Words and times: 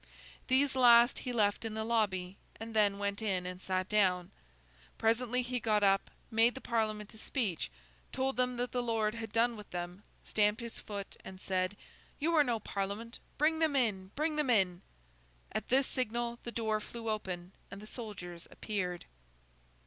These 0.47 0.75
last 0.75 1.19
he 1.19 1.31
left 1.31 1.63
in 1.63 1.75
the 1.75 1.83
lobby, 1.83 2.35
and 2.59 2.73
then 2.75 2.97
went 2.97 3.21
in 3.21 3.45
and 3.45 3.61
sat 3.61 3.87
down. 3.87 4.31
Presently 4.97 5.43
he 5.43 5.59
got 5.59 5.83
up, 5.83 6.09
made 6.31 6.55
the 6.55 6.59
Parliament 6.59 7.13
a 7.13 7.19
speech, 7.19 7.69
told 8.11 8.35
them 8.35 8.57
that 8.57 8.71
the 8.71 8.81
Lord 8.81 9.13
had 9.13 9.31
done 9.31 9.55
with 9.55 9.69
them, 9.69 10.01
stamped 10.25 10.59
his 10.59 10.79
foot 10.79 11.17
and 11.23 11.39
said, 11.39 11.77
'You 12.17 12.33
are 12.33 12.43
no 12.43 12.59
Parliament. 12.59 13.19
Bring 13.37 13.59
them 13.59 13.75
in! 13.75 14.09
Bring 14.15 14.37
them 14.37 14.49
in!' 14.49 14.81
At 15.51 15.67
this 15.69 15.85
signal 15.85 16.39
the 16.41 16.51
door 16.51 16.79
flew 16.79 17.07
open, 17.07 17.51
and 17.69 17.79
the 17.79 17.85
soldiers 17.85 18.47
appeared. 18.49 19.05